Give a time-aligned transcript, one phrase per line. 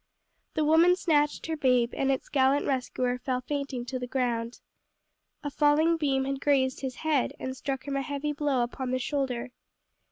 [0.55, 4.59] The woman snatched her babe, and its gallant rescuer fell fainting to the ground.
[5.43, 8.97] A falling beam had grazed his head and struck him a heavy blow upon the
[8.97, 9.51] shoulder.